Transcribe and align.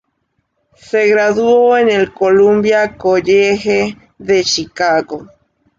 Se 0.77 1.05
graduó 1.05 1.77
en 1.77 1.87
el 1.91 2.11
Columbia 2.11 2.97
College 2.97 3.95
de 4.17 4.43
Chicago. 4.43 5.27